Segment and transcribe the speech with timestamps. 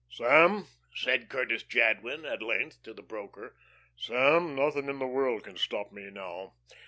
[0.09, 3.55] "Sam," said Curtis Jadwin, at length to the broker,
[3.95, 6.55] "Sam, nothing in the world can stop me now.